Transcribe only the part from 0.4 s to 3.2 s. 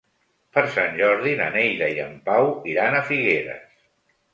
Per Sant Jordi na Neida i en Pau iran a